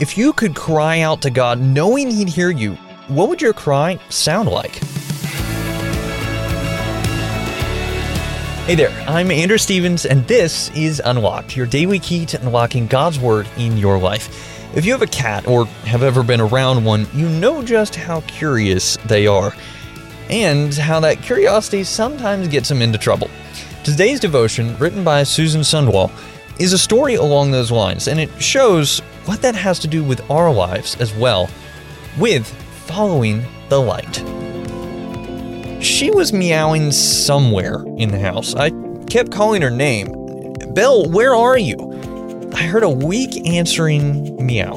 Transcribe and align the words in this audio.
If 0.00 0.18
you 0.18 0.32
could 0.32 0.56
cry 0.56 1.02
out 1.02 1.22
to 1.22 1.30
God 1.30 1.60
knowing 1.60 2.10
He'd 2.10 2.28
hear 2.28 2.50
you, 2.50 2.74
what 3.06 3.28
would 3.28 3.40
your 3.40 3.52
cry 3.52 3.96
sound 4.08 4.48
like? 4.48 4.74
Hey 8.64 8.74
there, 8.74 8.90
I'm 9.06 9.30
Andrew 9.30 9.56
Stevens, 9.56 10.04
and 10.04 10.26
this 10.26 10.68
is 10.70 11.00
Unlocked, 11.04 11.56
your 11.56 11.66
daily 11.66 12.00
key 12.00 12.26
to 12.26 12.40
unlocking 12.40 12.88
God's 12.88 13.20
Word 13.20 13.46
in 13.56 13.76
your 13.76 13.96
life. 13.96 14.76
If 14.76 14.84
you 14.84 14.90
have 14.90 15.02
a 15.02 15.06
cat 15.06 15.46
or 15.46 15.66
have 15.84 16.02
ever 16.02 16.24
been 16.24 16.40
around 16.40 16.84
one, 16.84 17.06
you 17.14 17.28
know 17.28 17.62
just 17.62 17.94
how 17.94 18.22
curious 18.22 18.96
they 19.06 19.28
are, 19.28 19.54
and 20.28 20.74
how 20.74 20.98
that 21.00 21.22
curiosity 21.22 21.84
sometimes 21.84 22.48
gets 22.48 22.68
them 22.68 22.82
into 22.82 22.98
trouble. 22.98 23.30
Today's 23.84 24.18
devotion, 24.18 24.76
written 24.78 25.04
by 25.04 25.22
Susan 25.22 25.60
Sundwall, 25.60 26.10
is 26.58 26.72
a 26.72 26.78
story 26.78 27.14
along 27.14 27.50
those 27.50 27.70
lines, 27.70 28.08
and 28.08 28.20
it 28.20 28.30
shows 28.40 29.00
what 29.26 29.42
that 29.42 29.54
has 29.54 29.78
to 29.80 29.88
do 29.88 30.04
with 30.04 30.30
our 30.30 30.52
lives 30.52 30.96
as 31.00 31.12
well, 31.14 31.48
with 32.18 32.46
following 32.86 33.44
the 33.68 33.80
light. 33.80 34.22
She 35.82 36.10
was 36.10 36.32
meowing 36.32 36.92
somewhere 36.92 37.84
in 37.98 38.10
the 38.10 38.18
house. 38.18 38.54
I 38.54 38.70
kept 39.08 39.32
calling 39.32 39.62
her 39.62 39.70
name. 39.70 40.12
Belle, 40.74 41.10
where 41.10 41.34
are 41.34 41.58
you? 41.58 41.76
I 42.54 42.62
heard 42.62 42.82
a 42.82 42.88
weak 42.88 43.48
answering 43.48 44.44
meow. 44.44 44.76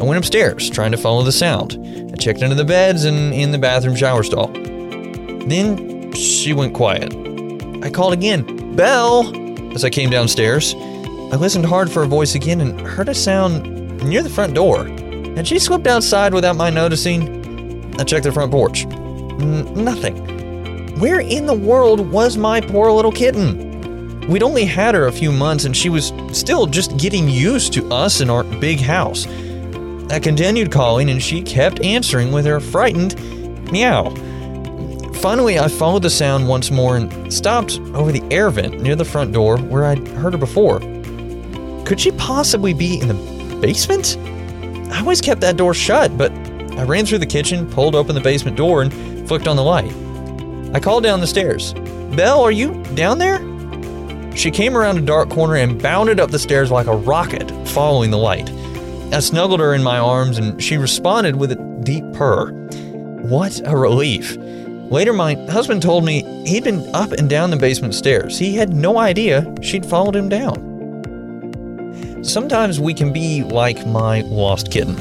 I 0.00 0.04
went 0.04 0.18
upstairs, 0.18 0.70
trying 0.70 0.92
to 0.92 0.96
follow 0.96 1.22
the 1.22 1.32
sound. 1.32 1.78
I 2.12 2.16
checked 2.16 2.42
under 2.42 2.54
the 2.54 2.64
beds 2.64 3.04
and 3.04 3.34
in 3.34 3.52
the 3.52 3.58
bathroom 3.58 3.94
shower 3.94 4.22
stall. 4.22 4.48
Then 4.48 6.12
she 6.14 6.52
went 6.52 6.74
quiet. 6.74 7.14
I 7.82 7.90
called 7.90 8.12
again, 8.12 8.74
Belle, 8.74 9.24
as 9.74 9.84
I 9.84 9.90
came 9.90 10.10
downstairs. 10.10 10.74
I 10.74 11.36
listened 11.36 11.66
hard 11.66 11.90
for 11.90 12.02
a 12.02 12.06
voice 12.06 12.34
again 12.34 12.60
and 12.60 12.80
heard 12.80 13.08
a 13.08 13.14
sound 13.14 14.02
near 14.02 14.22
the 14.22 14.30
front 14.30 14.54
door. 14.54 14.84
Had 15.36 15.46
she 15.46 15.58
slipped 15.58 15.86
outside 15.86 16.34
without 16.34 16.56
my 16.56 16.70
noticing? 16.70 17.94
I 18.00 18.04
checked 18.04 18.24
the 18.24 18.32
front 18.32 18.50
porch. 18.50 18.84
N- 18.84 19.72
nothing. 19.74 20.98
Where 20.98 21.20
in 21.20 21.46
the 21.46 21.54
world 21.54 22.00
was 22.10 22.36
my 22.36 22.60
poor 22.60 22.90
little 22.90 23.12
kitten? 23.12 24.20
We'd 24.28 24.42
only 24.42 24.64
had 24.64 24.94
her 24.94 25.06
a 25.06 25.12
few 25.12 25.32
months 25.32 25.64
and 25.64 25.76
she 25.76 25.88
was 25.88 26.12
still 26.32 26.66
just 26.66 26.96
getting 26.98 27.28
used 27.28 27.72
to 27.74 27.88
us 27.90 28.20
and 28.20 28.30
our 28.30 28.44
big 28.44 28.80
house. 28.80 29.26
I 30.10 30.18
continued 30.18 30.72
calling 30.72 31.10
and 31.10 31.22
she 31.22 31.42
kept 31.42 31.80
answering 31.80 32.32
with 32.32 32.44
her 32.44 32.60
frightened 32.60 33.14
meow. 33.70 34.14
Finally, 35.20 35.58
I 35.58 35.68
followed 35.68 36.00
the 36.00 36.08
sound 36.08 36.48
once 36.48 36.70
more 36.70 36.96
and 36.96 37.30
stopped 37.30 37.78
over 37.92 38.10
the 38.10 38.22
air 38.30 38.48
vent 38.48 38.80
near 38.80 38.96
the 38.96 39.04
front 39.04 39.32
door 39.34 39.58
where 39.58 39.84
I'd 39.84 40.08
heard 40.08 40.32
her 40.32 40.38
before. 40.38 40.80
Could 41.84 42.00
she 42.00 42.10
possibly 42.12 42.72
be 42.72 42.98
in 42.98 43.08
the 43.08 43.58
basement? 43.60 44.16
I 44.90 45.00
always 45.00 45.20
kept 45.20 45.42
that 45.42 45.58
door 45.58 45.74
shut, 45.74 46.16
but 46.16 46.32
I 46.32 46.84
ran 46.84 47.04
through 47.04 47.18
the 47.18 47.26
kitchen, 47.26 47.70
pulled 47.70 47.94
open 47.94 48.14
the 48.14 48.22
basement 48.22 48.56
door, 48.56 48.80
and 48.80 49.28
flicked 49.28 49.46
on 49.46 49.56
the 49.56 49.62
light. 49.62 49.92
I 50.74 50.80
called 50.80 51.02
down 51.02 51.20
the 51.20 51.26
stairs. 51.26 51.74
Belle, 52.16 52.40
are 52.40 52.50
you 52.50 52.82
down 52.94 53.18
there? 53.18 53.40
She 54.34 54.50
came 54.50 54.74
around 54.74 54.96
a 54.96 55.02
dark 55.02 55.28
corner 55.28 55.56
and 55.56 55.82
bounded 55.82 56.18
up 56.18 56.30
the 56.30 56.38
stairs 56.38 56.70
like 56.70 56.86
a 56.86 56.96
rocket, 56.96 57.50
following 57.68 58.10
the 58.10 58.16
light. 58.16 58.48
I 59.12 59.20
snuggled 59.20 59.60
her 59.60 59.74
in 59.74 59.82
my 59.82 59.98
arms 59.98 60.38
and 60.38 60.62
she 60.62 60.78
responded 60.78 61.36
with 61.36 61.52
a 61.52 61.80
deep 61.82 62.10
purr. 62.14 62.52
What 63.20 63.60
a 63.66 63.76
relief. 63.76 64.38
Later, 64.90 65.12
my 65.12 65.34
husband 65.48 65.82
told 65.82 66.04
me 66.04 66.22
he'd 66.44 66.64
been 66.64 66.92
up 66.94 67.12
and 67.12 67.30
down 67.30 67.50
the 67.50 67.56
basement 67.56 67.94
stairs. 67.94 68.36
He 68.36 68.56
had 68.56 68.74
no 68.74 68.98
idea 68.98 69.46
she'd 69.62 69.86
followed 69.86 70.16
him 70.16 70.28
down. 70.28 70.66
Sometimes 72.24 72.80
we 72.80 72.92
can 72.92 73.12
be 73.12 73.44
like 73.44 73.86
my 73.86 74.22
lost 74.22 74.72
kitten. 74.72 74.96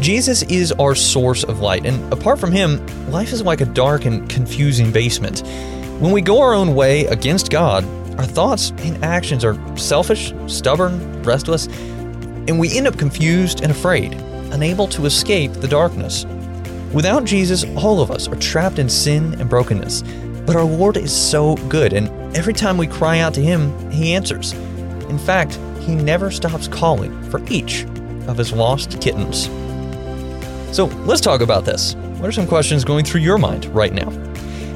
Jesus 0.00 0.42
is 0.44 0.72
our 0.72 0.94
source 0.94 1.44
of 1.44 1.60
light, 1.60 1.86
and 1.86 2.12
apart 2.12 2.38
from 2.38 2.50
Him, 2.52 2.84
life 3.10 3.32
is 3.32 3.42
like 3.42 3.60
a 3.60 3.66
dark 3.66 4.04
and 4.04 4.28
confusing 4.28 4.90
basement. 4.90 5.40
When 6.00 6.12
we 6.12 6.20
go 6.20 6.40
our 6.40 6.52
own 6.52 6.74
way 6.74 7.06
against 7.06 7.50
God, 7.50 7.84
our 8.18 8.26
thoughts 8.26 8.70
and 8.78 9.02
actions 9.04 9.44
are 9.44 9.56
selfish, 9.78 10.34
stubborn, 10.46 11.22
restless, 11.22 11.66
and 11.66 12.58
we 12.58 12.76
end 12.76 12.86
up 12.86 12.98
confused 12.98 13.62
and 13.62 13.70
afraid, 13.70 14.14
unable 14.52 14.86
to 14.88 15.06
escape 15.06 15.52
the 15.52 15.68
darkness. 15.68 16.24
Without 16.92 17.24
Jesus, 17.24 17.64
all 17.76 18.00
of 18.00 18.10
us 18.10 18.28
are 18.28 18.36
trapped 18.36 18.78
in 18.78 18.88
sin 18.88 19.34
and 19.40 19.50
brokenness. 19.50 20.02
But 20.46 20.56
our 20.56 20.64
Lord 20.64 20.96
is 20.96 21.12
so 21.12 21.56
good, 21.68 21.92
and 21.92 22.08
every 22.36 22.52
time 22.52 22.78
we 22.78 22.86
cry 22.86 23.18
out 23.18 23.34
to 23.34 23.42
Him, 23.42 23.90
He 23.90 24.14
answers. 24.14 24.52
In 25.08 25.18
fact, 25.18 25.58
He 25.80 25.94
never 25.94 26.30
stops 26.30 26.68
calling 26.68 27.20
for 27.30 27.42
each 27.48 27.84
of 28.28 28.38
His 28.38 28.52
lost 28.52 29.00
kittens. 29.00 29.46
So 30.74 30.86
let's 31.04 31.20
talk 31.20 31.40
about 31.40 31.64
this. 31.64 31.94
What 32.18 32.28
are 32.28 32.32
some 32.32 32.46
questions 32.46 32.84
going 32.84 33.04
through 33.04 33.22
your 33.22 33.38
mind 33.38 33.66
right 33.66 33.92
now? 33.92 34.08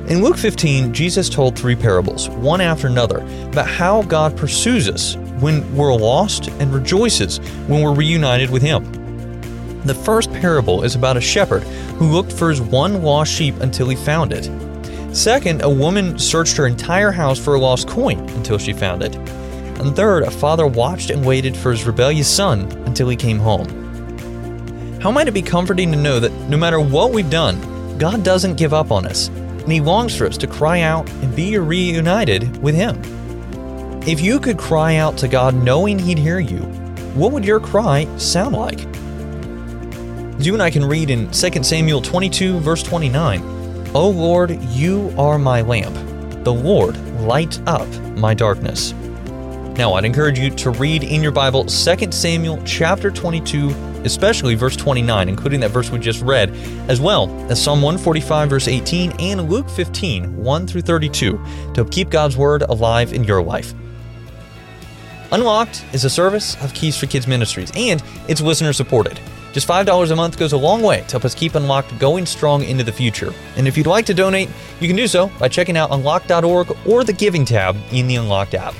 In 0.08 0.24
Luke 0.24 0.36
15, 0.36 0.92
Jesus 0.92 1.28
told 1.28 1.56
three 1.56 1.76
parables, 1.76 2.28
one 2.30 2.60
after 2.60 2.88
another, 2.88 3.18
about 3.46 3.68
how 3.68 4.02
God 4.02 4.36
pursues 4.36 4.88
us 4.88 5.14
when 5.38 5.76
we're 5.76 5.94
lost 5.94 6.48
and 6.48 6.74
rejoices 6.74 7.38
when 7.68 7.82
we're 7.82 7.94
reunited 7.94 8.50
with 8.50 8.62
Him. 8.62 8.99
The 9.84 9.94
first 9.94 10.32
parable 10.32 10.82
is 10.82 10.94
about 10.94 11.16
a 11.16 11.20
shepherd 11.20 11.62
who 11.98 12.12
looked 12.12 12.32
for 12.32 12.50
his 12.50 12.60
one 12.60 13.02
lost 13.02 13.32
sheep 13.32 13.58
until 13.60 13.88
he 13.88 13.96
found 13.96 14.32
it. 14.32 14.50
Second, 15.14 15.62
a 15.62 15.70
woman 15.70 16.18
searched 16.18 16.56
her 16.56 16.66
entire 16.66 17.10
house 17.10 17.38
for 17.38 17.54
a 17.54 17.60
lost 17.60 17.88
coin 17.88 18.18
until 18.30 18.58
she 18.58 18.72
found 18.72 19.02
it. 19.02 19.16
And 19.16 19.96
third, 19.96 20.24
a 20.24 20.30
father 20.30 20.66
watched 20.66 21.10
and 21.10 21.24
waited 21.24 21.56
for 21.56 21.70
his 21.70 21.84
rebellious 21.84 22.28
son 22.28 22.70
until 22.86 23.08
he 23.08 23.16
came 23.16 23.38
home. 23.38 23.80
How 25.00 25.10
might 25.10 25.28
it 25.28 25.32
be 25.32 25.40
comforting 25.40 25.90
to 25.92 25.98
know 25.98 26.20
that 26.20 26.32
no 26.50 26.58
matter 26.58 26.78
what 26.78 27.10
we've 27.10 27.30
done, 27.30 27.58
God 27.96 28.22
doesn't 28.22 28.56
give 28.56 28.74
up 28.74 28.90
on 28.90 29.06
us, 29.06 29.28
and 29.28 29.72
He 29.72 29.80
longs 29.80 30.14
for 30.14 30.26
us 30.26 30.36
to 30.38 30.46
cry 30.46 30.80
out 30.80 31.08
and 31.22 31.34
be 31.34 31.56
reunited 31.56 32.62
with 32.62 32.74
Him? 32.74 33.00
If 34.06 34.20
you 34.20 34.38
could 34.38 34.58
cry 34.58 34.96
out 34.96 35.16
to 35.18 35.28
God 35.28 35.54
knowing 35.54 35.98
He'd 35.98 36.18
hear 36.18 36.38
you, 36.38 36.60
what 37.14 37.32
would 37.32 37.44
your 37.46 37.60
cry 37.60 38.06
sound 38.18 38.54
like? 38.54 38.89
You 40.42 40.54
and 40.54 40.62
I 40.62 40.70
can 40.70 40.86
read 40.86 41.10
in 41.10 41.30
2 41.30 41.62
Samuel 41.62 42.00
22, 42.00 42.60
verse 42.60 42.82
29 42.82 43.42
O 43.94 44.08
Lord, 44.08 44.62
you 44.70 45.12
are 45.18 45.38
my 45.38 45.60
lamp. 45.60 45.94
The 46.44 46.52
Lord 46.52 46.96
light 47.20 47.60
up 47.68 47.86
my 48.16 48.32
darkness. 48.32 48.94
Now, 49.76 49.92
I'd 49.94 50.06
encourage 50.06 50.38
you 50.38 50.48
to 50.48 50.70
read 50.70 51.04
in 51.04 51.22
your 51.22 51.30
Bible 51.30 51.64
2 51.66 52.10
Samuel 52.10 52.62
chapter 52.64 53.10
22, 53.10 53.68
especially 54.04 54.54
verse 54.54 54.76
29, 54.76 55.28
including 55.28 55.60
that 55.60 55.72
verse 55.72 55.90
we 55.90 55.98
just 55.98 56.22
read, 56.22 56.50
as 56.88 57.02
well 57.02 57.28
as 57.50 57.62
Psalm 57.62 57.82
145, 57.82 58.48
verse 58.48 58.66
18, 58.66 59.12
and 59.20 59.50
Luke 59.50 59.68
15, 59.68 60.42
1 60.42 60.66
through 60.66 60.82
32, 60.82 61.38
to 61.74 61.84
keep 61.84 62.08
God's 62.08 62.38
Word 62.38 62.62
alive 62.62 63.12
in 63.12 63.24
your 63.24 63.42
life. 63.42 63.74
Unlocked 65.32 65.84
is 65.92 66.04
a 66.04 66.10
service 66.10 66.56
of 66.62 66.72
Keys 66.72 66.96
for 66.96 67.06
Kids 67.06 67.26
Ministries, 67.26 67.70
and 67.76 68.02
it's 68.26 68.40
listener 68.40 68.72
supported. 68.72 69.20
Just 69.52 69.66
$5 69.66 70.10
a 70.10 70.16
month 70.16 70.38
goes 70.38 70.52
a 70.52 70.56
long 70.56 70.82
way 70.82 71.00
to 71.00 71.10
help 71.10 71.24
us 71.24 71.34
keep 71.34 71.54
Unlocked 71.54 71.98
going 71.98 72.24
strong 72.24 72.62
into 72.62 72.84
the 72.84 72.92
future. 72.92 73.32
And 73.56 73.66
if 73.66 73.76
you'd 73.76 73.86
like 73.86 74.06
to 74.06 74.14
donate, 74.14 74.48
you 74.80 74.86
can 74.86 74.96
do 74.96 75.08
so 75.08 75.26
by 75.38 75.48
checking 75.48 75.76
out 75.76 75.90
unlocked.org 75.90 76.76
or 76.86 77.04
the 77.04 77.12
Giving 77.12 77.44
tab 77.44 77.76
in 77.90 78.06
the 78.06 78.16
Unlocked 78.16 78.54
app. 78.54 78.74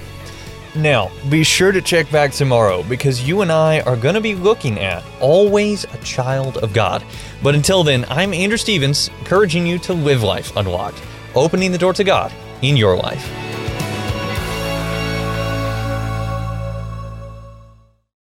Now, 0.77 1.11
be 1.29 1.43
sure 1.43 1.73
to 1.73 1.83
check 1.83 2.09
back 2.13 2.31
tomorrow 2.31 2.85
because 2.85 3.27
you 3.27 3.41
and 3.41 3.51
I 3.51 3.81
are 3.81 3.97
going 3.97 4.15
to 4.15 4.21
be 4.21 4.37
looking 4.37 4.79
at 4.79 5.05
Always 5.21 5.83
a 5.83 5.99
Child 5.99 6.59
of 6.59 6.73
God. 6.73 7.05
But 7.43 7.57
until 7.57 7.83
then, 7.83 8.05
I'm 8.09 8.33
Andrew 8.33 8.59
Stevens, 8.59 9.11
encouraging 9.19 9.67
you 9.67 9.79
to 9.81 9.93
live 9.93 10.23
life 10.23 10.57
unlocked, 10.57 11.03
opening 11.35 11.73
the 11.73 11.79
door 11.79 11.93
to 11.95 12.05
God 12.05 12.33
in 12.63 12.77
your 12.77 12.97
life. 12.97 13.50